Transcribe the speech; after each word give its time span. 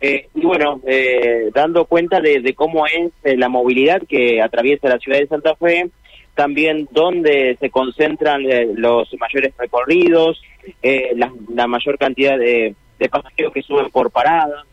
Eh, 0.00 0.28
y 0.34 0.40
bueno, 0.40 0.80
eh, 0.86 1.50
dando 1.52 1.84
cuenta 1.84 2.20
de, 2.20 2.54
cómo 2.54 2.86
es 2.86 3.12
eh, 3.22 3.36
la 3.36 3.50
movilidad 3.50 4.00
que 4.08 4.40
atraviesa 4.40 4.88
la 4.88 4.98
ciudad 4.98 5.18
de 5.18 5.26
Santa 5.26 5.54
Fe, 5.56 5.90
también 6.34 6.88
dónde 6.90 7.56
se 7.60 7.68
concentran 7.68 8.42
los 8.74 9.14
mayores 9.18 9.52
recorridos, 9.58 10.40
la, 10.82 11.66
mayor 11.66 11.98
cantidad 11.98 12.38
de, 12.38 12.74
pasajeros 13.10 13.52
que 13.52 13.62
suben 13.62 13.90
por 13.90 14.10
parada, 14.10 14.64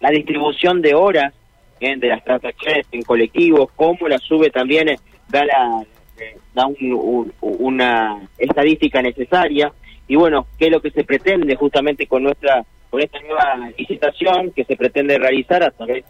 la 0.00 0.10
distribución 0.10 0.80
de 0.80 0.94
horas 0.94 1.34
de 1.80 2.08
las 2.08 2.24
transacciones 2.24 2.86
en 2.92 3.02
colectivos, 3.02 3.68
cómo 3.76 4.08
la 4.08 4.18
sube 4.18 4.48
también 4.48 4.96
da, 5.28 5.44
la, 5.44 5.84
da 6.54 6.66
una 7.40 8.26
estadística 8.38 9.02
necesaria. 9.02 9.72
Y 10.08 10.16
bueno, 10.16 10.46
qué 10.58 10.66
es 10.66 10.70
lo 10.70 10.80
que 10.80 10.90
se 10.90 11.04
pretende 11.04 11.54
justamente 11.56 12.06
con 12.06 12.22
nuestra 12.22 12.64
con 12.94 13.02
esta 13.02 13.20
nueva 13.22 13.72
licitación 13.76 14.52
que 14.52 14.64
se 14.64 14.76
pretende 14.76 15.18
realizar 15.18 15.64
a 15.64 15.72
través, 15.72 16.04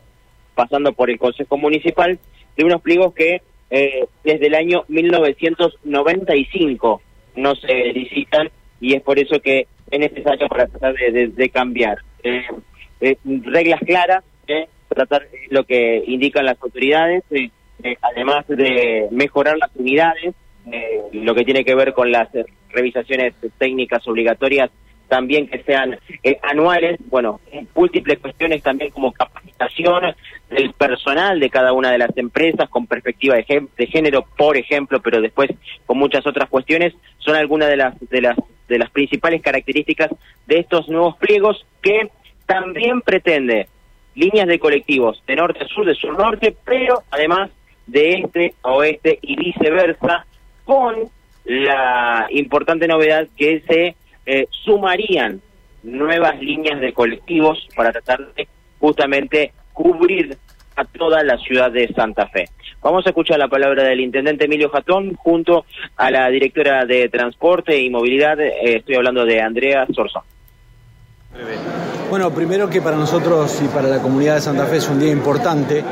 pasando 0.55 0.93
por 0.93 1.09
el 1.09 1.19
Consejo 1.19 1.57
Municipal, 1.57 2.19
de 2.59 2.63
unos 2.63 2.83
pliegos 2.83 3.15
que 3.15 3.41
eh, 3.71 4.05
desde 4.23 4.49
el 4.49 4.55
año 4.55 4.85
1995 4.89 7.01
no 7.37 7.55
se 7.55 7.73
licitan 7.95 8.51
y 8.83 8.93
es 8.93 9.01
por 9.01 9.19
eso 9.19 9.41
que 9.41 9.67
es 9.91 9.99
necesario 9.99 10.47
para 10.47 10.67
tratar 10.67 10.95
de, 10.95 11.49
cambiar. 11.49 12.01
Eh, 12.23 12.45
eh, 13.01 13.17
reglas 13.25 13.81
claras, 13.81 14.23
tratar 14.87 15.27
lo 15.49 15.65
que 15.65 16.05
indican 16.07 16.45
las 16.45 16.61
autoridades, 16.61 17.25
además 18.03 18.47
de 18.47 19.09
mejorar 19.11 19.57
las 19.57 19.71
unidades, 19.75 20.35
lo 21.13 21.35
que 21.35 21.45
tiene 21.45 21.65
que 21.65 21.75
ver 21.75 21.95
con 21.95 22.13
las 22.13 22.29
revisaciones 22.69 23.33
técnicas 23.57 24.07
obligatorias 24.07 24.71
también 25.09 25.47
que 25.47 25.63
sean 25.63 25.99
eh, 26.23 26.39
anuales, 26.43 26.99
bueno, 27.07 27.41
múltiples 27.75 28.19
cuestiones 28.19 28.63
también 28.63 28.91
como 28.91 29.13
capacitación 29.13 30.15
del 30.51 30.73
personal 30.73 31.41
de 31.41 31.51
cada 31.51 31.73
una 31.73 31.91
de 31.91 31.99
las 31.99 32.17
empresas 32.17 32.69
con 32.69 32.87
perspectiva 32.87 33.37
de, 33.37 33.67
de 33.77 33.87
género, 33.87 34.25
por 34.37 34.57
ejemplo, 34.57 35.01
pero 35.01 35.21
después 35.21 35.51
con 35.87 35.99
muchas 35.99 36.27
otras 36.27 36.49
cuestiones, 36.49 36.95
son 37.19 37.37
algunas 37.37 37.69
de 37.69 37.77
las, 37.77 37.95
de 38.11 38.21
las, 38.21 38.37
de 38.69 38.79
las 38.79 38.91
principales 38.91 39.43
características 39.43 40.11
de 40.47 40.59
estos 40.59 40.89
nuevos 40.89 41.17
pliegos 41.17 41.67
que 41.83 42.11
también 42.47 43.01
pretende 43.01 43.69
líneas 44.15 44.47
de 44.47 44.59
colectivos 44.59 45.23
de 45.27 45.37
norte 45.37 45.65
a 45.65 45.69
sur, 45.69 45.87
de 45.87 45.95
sur 45.95 46.17
norte, 46.17 46.57
pero 46.65 47.03
además 47.11 47.51
de 47.87 48.13
este 48.13 48.55
a 48.63 48.73
oeste 48.73 49.19
y 49.23 49.37
viceversa, 49.37 50.27
con 50.65 51.11
la 51.45 52.27
importante 52.31 52.89
novedad 52.89 53.27
que 53.37 53.61
se 53.69 53.97
eh, 54.27 54.47
sumarían 54.51 55.41
nuevas 55.83 56.41
líneas 56.41 56.81
de 56.81 56.93
colectivos 56.93 57.67
para 57.77 57.93
tratar 57.93 58.35
de 58.35 58.49
justamente 58.79 59.53
cubrir 59.73 60.37
a 60.77 60.85
toda 60.85 61.23
la 61.23 61.37
ciudad 61.39 61.71
de 61.71 61.89
Santa 61.89 62.27
Fe. 62.29 62.49
Vamos 62.83 63.07
a 63.07 63.11
escuchar 63.11 63.39
la 63.39 63.49
palabra 63.49 63.85
del 63.85 64.01
intendente 64.01 64.45
Emilio 64.45 64.69
Jatón 64.71 65.15
junto 65.15 65.65
a 65.97 66.11
la 66.11 66.29
directora 66.29 66.85
de 66.85 67.09
Transporte 67.09 67.81
y 67.81 67.91
Movilidad, 67.91 68.41
eh, 68.41 68.77
estoy 68.77 68.97
hablando 68.97 69.25
de 69.25 69.41
Andrea 69.41 69.87
Sorzón. 69.95 70.23
Bueno, 72.11 72.33
primero 72.33 72.69
que 72.69 72.81
para 72.81 72.97
nosotros 72.97 73.61
y 73.63 73.69
para 73.69 73.89
la 73.89 74.01
comunidad 74.01 74.37
de 74.37 74.41
Santa 74.41 74.67
Fe 74.67 74.77
es 74.77 74.89
un 74.89 75.01
día 75.01 75.11
importante. 75.11 75.83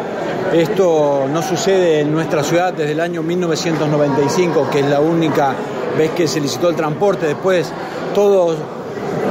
Esto 0.53 1.27
no 1.29 1.43
sucede 1.43 2.01
en 2.01 2.13
nuestra 2.13 2.45
ciudad 2.45 2.73
desde 2.73 2.93
el 2.93 3.01
año 3.01 3.23
1995, 3.23 4.69
que 4.71 4.81
es 4.81 4.87
la 4.87 5.01
única 5.01 5.55
vez 5.97 6.11
que 6.11 6.29
se 6.29 6.41
licitó 6.41 6.69
el 6.69 6.77
transporte. 6.77 7.27
Después 7.27 7.73
todo 8.15 8.55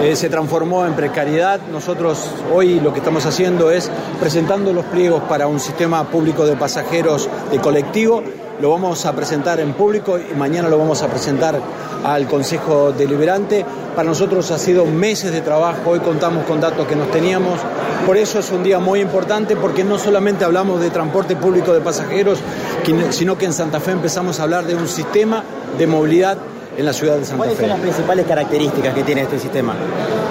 eh, 0.02 0.16
se 0.16 0.30
transformó 0.30 0.86
en 0.86 0.94
precariedad. 0.94 1.60
Nosotros 1.72 2.28
hoy 2.54 2.80
lo 2.80 2.92
que 2.92 3.00
estamos 3.00 3.26
haciendo 3.26 3.72
es 3.72 3.90
presentando 4.20 4.73
los 4.73 4.86
pliegos 4.86 5.22
para 5.23 5.48
un 5.48 5.60
sistema 5.60 6.04
público 6.10 6.46
de 6.46 6.56
pasajeros 6.56 7.30
de 7.52 7.60
colectivo. 7.60 8.23
Lo 8.60 8.72
vamos 8.72 9.06
a 9.06 9.14
presentar 9.14 9.60
en 9.60 9.73
público 9.73 10.18
y 10.20 10.36
mañana 10.36 10.70
lo 10.70 10.78
vamos 10.78 11.02
a 11.04 11.08
presentar 11.08 11.60
al 12.04 12.28
Consejo 12.28 12.92
Deliberante. 12.92 13.66
Para 13.95 14.10
nosotros 14.10 14.50
ha 14.52 14.58
sido 14.58 14.86
meses 14.86 15.32
de 15.32 15.42
trabajo, 15.42 15.92
hoy 15.92 16.00
contamos 16.00 16.45
con 16.45 16.61
datos 16.61 16.88
que 16.88 16.95
nos 16.95 17.10
teníamos. 17.11 17.60
Por 18.05 18.17
eso 18.17 18.39
es 18.39 18.52
un 18.52 18.64
día 18.64 18.80
muy 18.80 19.02
importante 19.02 19.55
porque 19.55 19.84
no 19.84 20.00
solamente 20.00 20.45
hablamos 20.45 20.82
de 20.82 20.89
transporte 20.89 21.36
público 21.36 21.73
de 21.73 21.82
pasajeros, 21.82 22.39
sino 23.11 23.38
que 23.38 23.45
en 23.45 23.54
Santa 23.54 23.80
Fe 23.80 23.92
empezamos 23.92 24.39
a 24.39 24.44
hablar 24.44 24.66
de 24.66 24.76
un 24.76 24.88
sistema 24.88 25.44
de 25.78 25.88
movilidad 25.88 26.38
en 26.81 26.86
la 26.86 26.93
ciudad 26.93 27.17
de 27.17 27.25
Santa 27.25 27.43
Fe. 27.43 27.49
¿Cuáles 27.49 27.59
son 27.59 27.69
las 27.69 27.80
principales 27.80 28.25
características 28.25 28.93
que 28.93 29.03
tiene 29.03 29.21
este 29.21 29.39
sistema? 29.39 29.75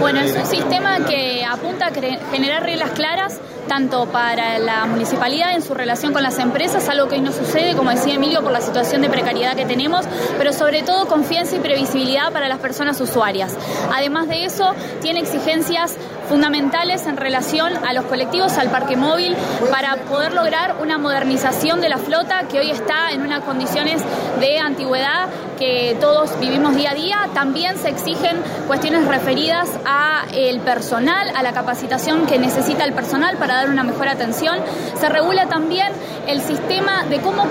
Bueno, 0.01 0.21
es 0.21 0.37
un 0.37 0.47
sistema 0.47 0.99
que 1.07 1.45
apunta 1.45 1.87
a 1.87 1.93
generar 2.31 2.63
reglas 2.65 2.91
claras 2.91 3.41
tanto 3.71 4.07
para 4.07 4.59
la 4.59 4.85
municipalidad 4.87 5.55
en 5.55 5.63
su 5.63 5.75
relación 5.75 6.13
con 6.13 6.25
las 6.25 6.41
empresas, 6.41 6.89
algo 6.89 7.07
que 7.07 7.15
hoy 7.15 7.21
no 7.21 7.31
sucede, 7.31 7.77
como 7.77 7.91
decía 7.91 8.15
Emilio, 8.15 8.43
por 8.43 8.51
la 8.51 8.61
situación 8.61 9.01
de 9.01 9.09
precariedad 9.09 9.55
que 9.55 9.65
tenemos, 9.65 10.05
pero 10.39 10.53
sobre 10.53 10.83
todo 10.83 11.07
confianza 11.07 11.55
y 11.55 11.61
previsibilidad 11.61 12.33
para 12.33 12.49
las 12.49 12.59
personas 12.59 13.01
usuarias. 13.01 13.57
Además 13.95 14.27
de 14.27 14.45
eso, 14.45 14.75
tiene 15.01 15.21
exigencias 15.21 15.95
fundamentales 16.29 17.07
en 17.07 17.17
relación 17.17 17.73
a 17.87 17.93
los 17.93 18.07
colectivos, 18.07 18.59
al 18.59 18.71
parque 18.71 18.97
móvil, 18.97 19.37
para 19.71 19.97
poder 19.97 20.33
lograr 20.33 20.77
una 20.81 20.99
modernización 20.99 21.81
de 21.81 21.89
la 21.89 21.99
flota 21.99 22.49
que 22.49 22.59
hoy 22.59 22.71
está 22.73 23.13
en 23.13 23.23
unas 23.23 23.45
condiciones 23.45 24.03
de 24.41 24.59
antigüedad 24.59 25.29
que 25.61 25.97
todos 26.01 26.41
vivimos 26.41 26.75
día 26.75 26.93
a 26.93 26.95
día. 26.95 27.19
También 27.35 27.77
se 27.79 27.91
exigen 27.91 28.37
cuestiones 28.67 29.07
referidas 29.07 29.69
a 29.85 30.25
el 30.33 30.61
personal, 30.61 31.31
a 31.37 31.43
la 31.43 31.53
capacitación 31.53 32.27
que 32.27 32.39
necesita 32.39 32.85
el 32.85 32.95
personal 32.95 33.37
para 33.37 33.60
dar 33.61 33.71
una 33.71 33.83
mejor 33.83 34.09
atención. 34.09 34.59
Se 34.99 35.09
regula 35.09 35.47
también 35.47 35.93
el 36.27 36.41
sistema 36.41 37.05
de 37.05 37.21
cómo, 37.21 37.45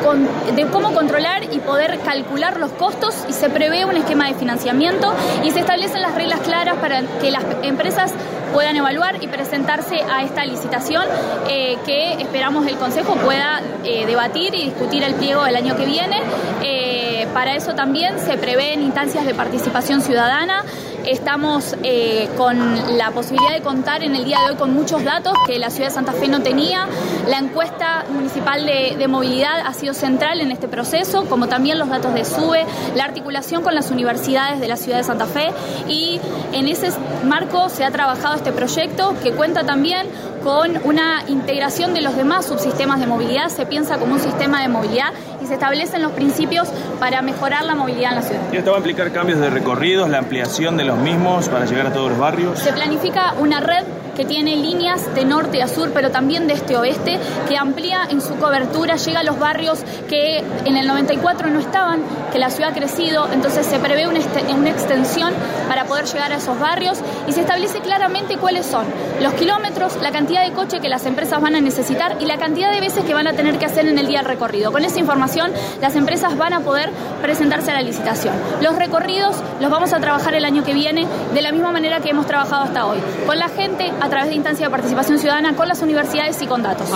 de 0.56 0.66
cómo 0.68 0.94
controlar 0.94 1.44
y 1.52 1.60
poder 1.60 2.00
calcular 2.00 2.60
los 2.60 2.72
costos 2.72 3.16
y 3.28 3.34
se 3.34 3.50
prevé 3.50 3.86
un 3.86 3.96
esquema 3.96 4.28
de 4.28 4.34
financiamiento 4.36 5.14
y 5.44 5.52
se 5.52 5.60
establecen 5.60 6.02
las 6.02 6.16
reglas 6.16 6.40
claras 6.42 6.78
para 6.78 7.02
que 7.20 7.32
las 7.32 7.44
empresas 7.64 8.14
puedan 8.54 8.76
evaluar 8.76 9.24
y 9.24 9.28
presentarse 9.28 10.02
a 10.12 10.24
esta 10.24 10.46
licitación 10.46 11.04
eh, 11.48 11.78
que 11.86 12.14
esperamos 12.14 12.66
el 12.68 12.78
Consejo 12.78 13.16
pueda 13.16 13.62
eh, 13.84 14.06
debatir 14.06 14.56
y 14.56 14.66
discutir 14.66 15.04
el 15.04 15.14
pliego 15.16 15.46
el 15.46 15.56
año 15.56 15.76
que 15.76 15.86
viene. 15.86 16.22
Eh, 16.64 17.28
para 17.34 17.56
eso 17.56 17.76
también 17.76 18.20
se 18.20 18.38
prevén 18.38 18.82
instancias 18.82 19.26
de 19.26 19.34
participación 19.34 20.02
ciudadana. 20.02 20.64
Estamos 21.10 21.76
eh, 21.82 22.30
con 22.38 22.56
la 22.96 23.10
posibilidad 23.10 23.56
de 23.56 23.62
contar 23.62 24.04
en 24.04 24.16
el 24.16 24.26
día 24.26 24.42
de 24.42 24.52
hoy 24.52 24.58
con 24.58 24.76
muchos 24.76 25.04
datos 25.04 25.34
que 25.48 25.58
la 25.58 25.72
ciudad 25.72 25.88
de 25.88 25.96
Santa 25.96 26.12
Fe 26.12 26.28
no 26.28 26.44
tenía. 26.44 26.86
La 27.28 27.40
encuesta 27.40 28.06
municipal 28.10 28.64
de, 28.64 29.08
movilidad 29.08 29.62
ha 29.66 29.74
sido 29.74 29.96
central 29.96 30.40
en 30.40 30.52
este 30.52 30.68
proceso, 30.68 31.26
como 31.26 31.48
también 31.48 31.80
los 31.80 31.90
datos 31.90 32.14
de 32.14 32.24
SUBE, 32.24 32.64
la 32.96 33.06
articulación 33.06 33.64
con 33.64 33.74
las 33.74 33.90
universidades 33.90 34.60
de 34.60 34.68
la 34.68 34.78
ciudad 34.78 35.00
de 35.00 35.04
Santa 35.04 35.26
Fe 35.26 35.50
y 35.88 36.22
en 36.54 36.68
ese 36.68 36.92
marco 37.26 37.70
se 37.70 37.84
ha 37.84 37.90
trabajado 37.90 38.36
este 38.36 38.52
proyecto 38.52 39.16
que 39.24 39.32
cuenta 39.32 39.64
también 39.64 40.06
con 40.44 40.80
una 40.84 41.24
integración 41.28 41.96
de 41.96 42.02
los 42.02 42.16
demás 42.16 42.46
subsistemas 42.46 43.00
de 43.00 43.08
movilidad, 43.08 43.50
se 43.50 43.66
piensa 43.66 43.98
como 43.98 44.14
un 44.14 44.20
sistema 44.20 44.62
de 44.62 44.68
movilidad 44.68 45.12
se 45.50 45.56
establecen 45.56 46.04
los 46.04 46.12
principios 46.12 46.70
para 47.00 47.24
mejorar 47.24 47.66
la 47.66 47.74
movilidad 47.74 48.12
en 48.12 48.16
la 48.18 48.22
ciudad. 48.22 48.42
¿Y 48.54 48.58
esto 48.58 48.70
va 48.70 48.78
a 48.78 48.80
implicar 48.80 49.12
cambios 49.12 49.40
de 49.40 49.50
recorridos, 49.50 50.08
la 50.08 50.20
ampliación 50.20 50.78
de 50.78 50.84
los 50.84 50.98
mismos 51.00 51.50
para 51.50 51.66
llegar 51.66 51.88
a 51.88 51.94
todos 51.94 52.12
los 52.12 52.20
barrios? 52.20 52.60
Se 52.60 52.72
planifica 52.72 53.34
una 53.34 53.60
red 53.60 53.84
que 54.16 54.26
tiene 54.26 54.56
líneas 54.56 55.14
de 55.16 55.26
norte 55.26 55.62
a 55.62 55.68
sur, 55.68 55.92
pero 55.94 56.12
también 56.12 56.48
de 56.48 56.54
este 56.54 56.76
a 56.76 56.82
oeste, 56.82 57.20
que 57.48 57.58
amplía 57.58 58.08
en 58.10 58.22
su 58.22 58.36
cobertura, 58.36 58.96
llega 58.96 59.20
a 59.22 59.24
los 59.24 59.40
barrios 59.40 59.80
que 60.08 60.44
en 60.66 60.78
el 60.78 60.88
94 60.88 61.50
no 61.50 61.60
estaban, 61.60 62.02
que 62.32 62.40
la 62.40 62.50
ciudad 62.50 62.72
ha 62.72 62.74
crecido, 62.74 63.28
entonces 63.32 63.66
se 63.66 63.80
prevé 63.80 64.08
una, 64.08 64.20
una 64.56 64.70
extensión 64.70 65.34
para 65.68 65.86
poder 65.86 66.06
llegar 66.06 66.32
a 66.32 66.38
esos 66.38 66.60
barrios 66.60 67.00
y 67.28 67.32
se 67.32 67.42
establece 67.42 67.80
claramente 67.80 68.38
cuáles 68.38 68.66
son 68.66 68.86
los 69.22 69.34
kilómetros, 69.34 70.02
la 70.02 70.12
cantidad 70.12 70.46
de 70.46 70.54
coche 70.54 70.80
que 70.80 70.90
las 70.90 71.06
empresas 71.06 71.42
van 71.42 71.56
a 71.56 71.62
necesitar 71.62 72.18
y 72.20 72.26
la 72.26 72.38
cantidad 72.38 72.72
de 72.72 72.80
veces 72.80 73.04
que 73.04 73.14
van 73.14 73.28
a 73.28 73.34
tener 73.34 73.58
que 73.58 73.66
hacer 73.66 73.88
en 73.88 73.98
el 73.98 74.08
día 74.08 74.20
del 74.20 74.28
recorrido. 74.28 74.72
Con 74.72 74.86
esa 74.86 75.00
información 75.00 75.52
las 75.82 75.96
empresas 75.96 76.38
van 76.38 76.54
a 76.54 76.62
poder 76.62 76.90
presentarse 77.22 77.72
a 77.72 77.76
la 77.76 77.82
licitación. 77.82 78.34
Los 78.62 78.76
recorridos 78.76 79.36
los 79.60 79.70
vamos 79.70 79.94
a 79.94 80.00
trabajar 80.00 80.34
el 80.36 80.46
año 80.46 80.64
que 80.64 80.74
viene 80.74 81.08
de 81.34 81.42
la 81.42 81.52
misma 81.52 81.72
manera 81.72 82.00
que 82.00 82.10
hemos 82.10 82.26
trabajado 82.26 82.64
hasta 82.64 82.86
hoy, 82.86 83.00
con 83.26 83.38
la 83.38 83.50
gente 83.50 83.92
través 84.10 84.30
de 84.30 84.36
instancia 84.36 84.66
de 84.68 84.72
participación 84.72 85.20
ciudadana 85.20 85.56
con 85.56 85.68
las 85.68 85.82
universidades 85.82 86.42
y 86.42 86.48
con 86.48 86.62
datos. 86.64 86.90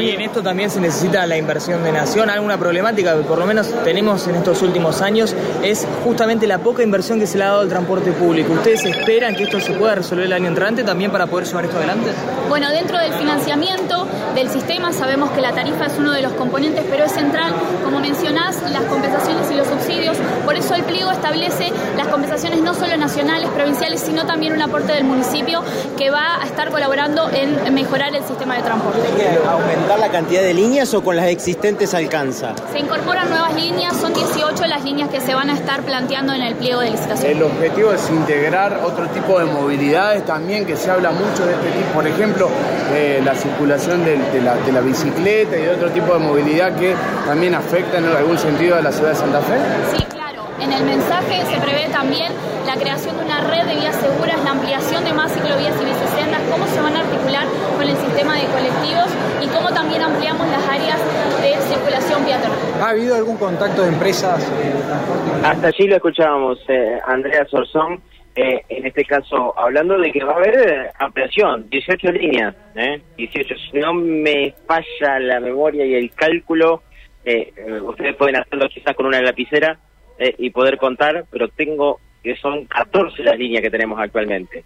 y 0.00 0.10
en 0.10 0.20
esto 0.20 0.42
también 0.42 0.70
se 0.70 0.80
necesita 0.80 1.26
la 1.26 1.36
inversión 1.36 1.82
de 1.84 1.92
nación. 1.92 2.30
Alguna 2.30 2.58
problemática 2.58 3.16
que 3.16 3.22
por 3.22 3.38
lo 3.38 3.46
menos 3.46 3.72
tenemos 3.84 4.26
en 4.28 4.36
estos 4.36 4.62
últimos 4.62 5.02
años 5.02 5.34
es 5.62 5.86
justamente 6.04 6.46
la 6.46 6.58
poca 6.58 6.82
inversión 6.82 7.18
que 7.18 7.26
se 7.26 7.38
le 7.38 7.44
ha 7.44 7.48
dado 7.48 7.60
al 7.60 7.68
transporte 7.68 8.12
público. 8.12 8.52
¿Ustedes 8.52 8.84
esperan 8.84 9.34
que 9.34 9.44
esto 9.44 9.60
se 9.60 9.72
pueda 9.72 9.96
resolver 9.96 10.26
el 10.26 10.32
año 10.32 10.48
entrante 10.48 10.84
también 10.84 11.10
para 11.10 11.26
poder 11.26 11.46
llevar 11.46 11.64
esto 11.64 11.76
adelante? 11.76 12.10
Bueno, 12.48 12.70
dentro 12.70 12.98
del 12.98 13.12
financiamiento 13.12 14.06
del 14.34 14.48
sistema 14.48 14.92
sabemos 14.92 15.30
que 15.30 15.40
la 15.40 15.52
tarifa 15.52 15.86
es 15.86 15.98
uno 15.98 16.12
de 16.12 16.22
los 16.22 16.32
componentes, 16.32 16.84
pero 16.88 17.04
es 17.04 17.12
central, 17.12 17.52
como 17.84 18.00
mencionás, 18.00 18.56
las 18.70 18.84
compensaciones 18.84 19.50
y 19.50 19.54
los 19.54 19.66
subsidios. 19.66 20.16
Por 20.44 20.56
eso 20.56 20.74
el 20.74 20.82
pliego 20.84 21.10
establece 21.10 21.72
las 22.10 22.18
compensaciones 22.18 22.60
no 22.60 22.74
solo 22.74 22.96
nacionales, 22.96 23.48
provinciales, 23.50 24.00
sino 24.00 24.26
también 24.26 24.52
un 24.52 24.62
aporte 24.62 24.92
del 24.92 25.04
municipio 25.04 25.62
que 25.96 26.10
va 26.10 26.42
a 26.42 26.44
estar 26.44 26.70
colaborando 26.70 27.30
en 27.30 27.72
mejorar 27.72 28.12
el 28.16 28.24
sistema 28.24 28.56
de 28.56 28.62
transporte. 28.62 29.00
¿Aumentar 29.48 29.98
la 30.00 30.08
cantidad 30.08 30.42
de 30.42 30.52
líneas 30.52 30.92
o 30.94 31.04
con 31.04 31.14
las 31.14 31.26
existentes 31.26 31.94
alcanza? 31.94 32.54
Se 32.72 32.80
incorporan 32.80 33.30
nuevas 33.30 33.54
líneas, 33.54 33.96
son 33.96 34.12
18 34.12 34.66
las 34.66 34.84
líneas 34.84 35.08
que 35.08 35.20
se 35.20 35.34
van 35.34 35.50
a 35.50 35.54
estar 35.54 35.82
planteando 35.82 36.32
en 36.32 36.42
el 36.42 36.56
pliego 36.56 36.80
de 36.80 36.90
licitación. 36.90 37.30
El 37.30 37.42
objetivo 37.44 37.92
es 37.92 38.10
integrar 38.10 38.80
otro 38.84 39.06
tipo 39.10 39.38
de 39.38 39.44
movilidades 39.44 40.26
también, 40.26 40.66
que 40.66 40.76
se 40.76 40.90
habla 40.90 41.12
mucho 41.12 41.46
de 41.46 41.52
este 41.52 41.70
tipo, 41.70 41.92
por 41.94 42.06
ejemplo, 42.08 42.48
eh, 42.92 43.22
la 43.24 43.36
circulación 43.36 44.04
de, 44.04 44.18
de, 44.18 44.42
la, 44.42 44.56
de 44.56 44.72
la 44.72 44.80
bicicleta 44.80 45.56
y 45.56 45.62
de 45.62 45.70
otro 45.70 45.90
tipo 45.90 46.12
de 46.12 46.18
movilidad 46.18 46.74
que 46.76 46.96
también 47.24 47.54
afectan 47.54 48.04
en 48.04 48.16
algún 48.16 48.36
sentido 48.36 48.76
a 48.76 48.80
la 48.80 48.90
ciudad 48.90 49.10
de 49.10 49.16
Santa 49.16 49.40
Fe. 49.42 49.54
Sí, 49.96 50.04
claro. 50.06 50.20
En 50.60 50.72
el 50.72 50.84
mensaje 50.84 51.42
se 51.50 51.60
prevé 51.60 51.79
también 52.00 52.32
la 52.66 52.76
creación 52.76 53.14
de 53.18 53.24
una 53.26 53.40
red 53.42 53.66
de 53.66 53.74
vías 53.74 53.94
seguras, 53.96 54.42
la 54.42 54.52
ampliación 54.52 55.04
de 55.04 55.12
más 55.12 55.30
ciclovías 55.34 55.76
y 55.82 55.84
bicisendas, 55.84 56.40
cómo 56.50 56.66
se 56.66 56.80
van 56.80 56.96
a 56.96 57.00
articular 57.00 57.44
con 57.76 57.86
el 57.86 57.94
sistema 57.94 58.36
de 58.36 58.46
colectivos 58.46 59.08
y 59.44 59.46
cómo 59.48 59.68
también 59.68 60.00
ampliamos 60.00 60.48
las 60.48 60.66
áreas 60.66 60.98
de 61.42 61.60
circulación 61.68 62.24
peatonal. 62.24 62.58
¿Ha 62.80 62.88
habido 62.88 63.16
algún 63.16 63.36
contacto 63.36 63.82
de 63.82 63.88
empresas 63.88 64.40
de 64.48 64.80
transporte? 64.80 65.46
Hasta 65.46 65.66
allí 65.66 65.88
lo 65.88 65.96
escuchábamos, 65.96 66.58
eh, 66.68 66.98
Andrea 67.06 67.44
Sorzón, 67.50 68.00
eh, 68.34 68.62
en 68.70 68.86
este 68.86 69.04
caso, 69.04 69.52
hablando 69.58 69.98
de 69.98 70.10
que 70.10 70.24
va 70.24 70.32
a 70.32 70.36
haber 70.36 70.54
eh, 70.54 70.90
ampliación, 70.98 71.68
18 71.68 72.12
líneas, 72.12 72.54
¿eh? 72.76 73.02
18. 73.18 73.54
Si 73.70 73.78
no 73.78 73.92
me 73.92 74.54
falla 74.66 75.18
la 75.18 75.38
memoria 75.38 75.84
y 75.84 75.96
el 75.96 76.10
cálculo, 76.12 76.82
eh, 77.26 77.52
eh, 77.54 77.80
ustedes 77.82 78.16
pueden 78.16 78.36
hacerlo 78.36 78.66
quizás 78.70 78.94
con 78.96 79.04
una 79.04 79.20
lapicera 79.20 79.78
eh, 80.20 80.34
y 80.38 80.50
poder 80.50 80.76
contar, 80.76 81.24
pero 81.30 81.48
tengo 81.48 81.98
que 82.22 82.36
son 82.36 82.66
14 82.66 83.24
las 83.24 83.38
líneas 83.38 83.62
que 83.62 83.70
tenemos 83.70 83.98
actualmente. 83.98 84.58